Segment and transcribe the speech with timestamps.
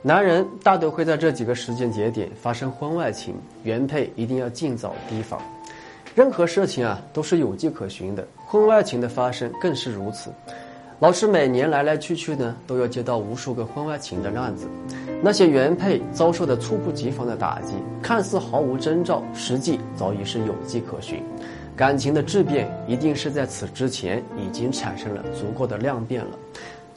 [0.00, 5.40] 男人大多会在这几个时间节点发生婚外情，原配一定要尽早提防。
[6.14, 10.30] 任何事情啊都是有迹可循的，婚外情的发生更是如此。
[11.00, 14.68] 老师每年来来去去呢，都要接到无数个婚外情的案子。
[15.20, 21.20] 那些原配遭受的猝不及防的打击，看似毫无征兆，实际早已是有迹可循。
[21.76, 26.30] 感情的质变，一定是在此之前已经产生了足够的量变了。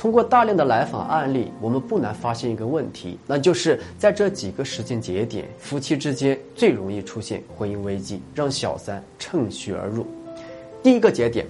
[0.01, 10.03] 通过大量的来访案例，我们不难发现一个问题，那就是在这几个时间节点，夫妻之间最容易出现婚姻危机，让小三趁虚而入。
[10.81, 11.45] 第一个节点，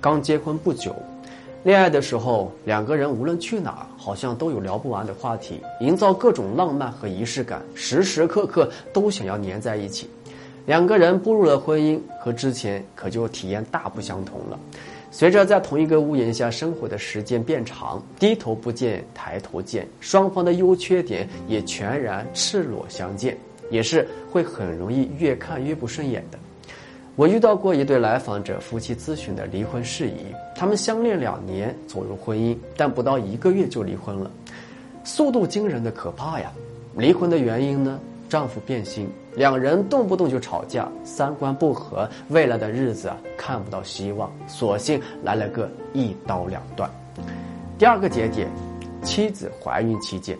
[0.00, 0.96] 刚结婚不久，
[1.62, 10.08] 恋爱的时候，两个人无论去哪，好像都有聊不完的话题，营造各种浪漫和仪式感，时时刻刻都想要黏在一起。
[10.64, 14.58] 两个人步入了婚姻，和之前可就体验大不相同了。
[15.10, 23.36] 随着在同一个屋檐下生活的时间变长，低头不见抬头见，双方的优缺点也全然赤裸相见，
[23.70, 26.38] 也是会很容易越看越不顺眼的。
[27.16, 34.30] 我遇到过一对来访者夫妻咨询的离婚事宜，他们相恋两年走入婚姻，但不到一个月就离婚了，
[35.04, 36.52] 速度惊人的可怕呀！
[36.96, 38.00] 离婚的原因呢？
[38.30, 46.88] 丈夫变心，两人动不动就吵架，三观不合，未来的日子啊看不到希望，索性来了个一刀两断。
[47.76, 48.48] 第二个节点，
[49.02, 50.38] 妻子怀孕期间，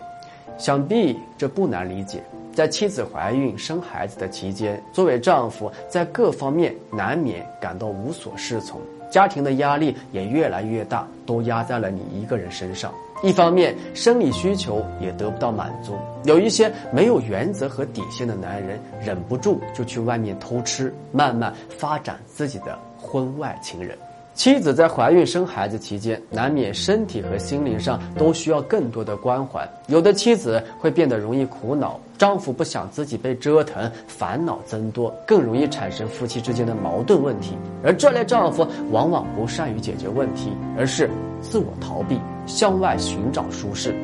[0.57, 2.23] 想必这不难理解，
[2.61, 8.79] 在妻子怀孕生孩子的期间，作为丈夫，在各方面难免感到无所适从，
[9.11, 12.93] 家庭的压力也越来越大，都压在了你一个人身上。
[13.23, 15.95] 一方面，生理需求也得不到满足，
[16.25, 23.97] 有一些没有原则和底线的男人，忍不住就去外面偷吃，慢慢发展自己的婚外情人。
[24.41, 29.69] 妻子在怀孕生孩子期间，难免身体和心灵上都需要更多的关怀。
[29.87, 37.55] 有的妻子会变得容易苦恼，丈夫不想自己被折腾，烦恼增多，更容易产生夫妻之间的矛盾问题。
[37.85, 41.11] 而这类丈夫往往不善于解决问题，而是
[41.43, 43.95] 自我逃避，向外寻找舒适。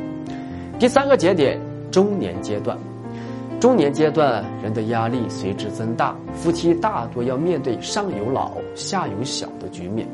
[0.78, 1.58] 第三个节点，
[1.90, 2.76] 中年阶段。
[3.58, 10.06] 中年阶段，人的压力随之增大，夫妻大多要面对上有老下有小的局面，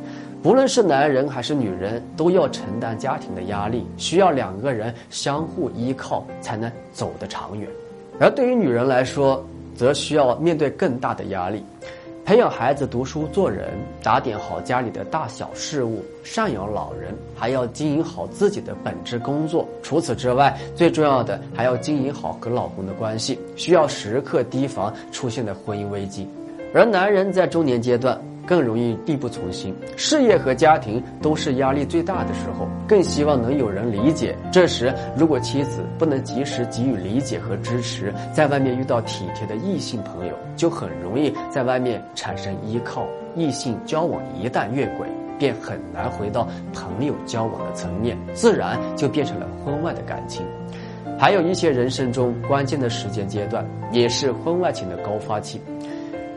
[0.42, 7.68] 不论是男人还是女人，都要承担家庭的压力，需要两个人相互依靠才能走得长远。
[8.20, 11.64] 而对于女人来说，则需要面对更大的压力。
[12.24, 19.66] 培养孩子读书做人，打点好家里的大小事务，赡养老人，还要经营好自己的本职工作。
[19.82, 26.28] 除此之外，最重要的还要经营好和老公的关系，需要时刻提防出现的婚姻危机。
[26.72, 28.18] 而男人在中年阶段。
[28.46, 34.36] 更容易力不从心，事业和家庭都是压力最大的时候，更希望能有人理解。
[34.50, 43.06] 这时，如果妻子不能及时给予理解和支持，在外面遇到体贴的异性朋友，就很容易在外面产生依靠。
[43.34, 45.06] 异性交往一旦越轨，
[45.38, 50.44] 便很难回到朋友交往的层面，自然就变成了婚外的感情。
[51.18, 55.60] 还有一些人生中关键的时间阶段，也是婚外情的高发期。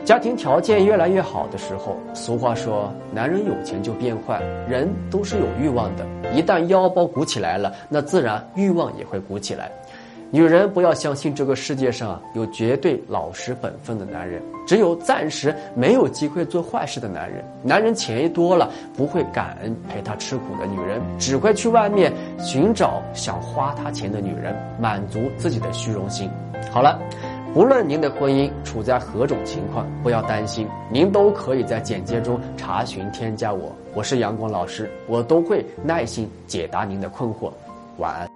[0.06, 4.40] 家庭条件越来越好的时候，俗话说“男人有钱就变坏”，
[4.70, 6.06] 人都是有欲望的。
[6.32, 9.68] 一旦腰包鼓起来了，那自然欲望也会鼓起来。
[10.30, 17.44] 女人不要相信这个世界上有绝对老实本分的男人，只有暂时没有机会做坏事的男人。
[17.60, 26.30] 男人钱一多了，不会感恩陪他吃苦的女人，只会去外面寻找想花他钱的女人，满足自己的虚荣心。
[26.70, 26.96] 好了。
[27.56, 37.50] 无论您的婚姻处在何种情况，不要担心，您都可以在简介中查询添加我，我是阳光老师，我都会耐心解答您的困惑。
[37.96, 38.24] 晚安。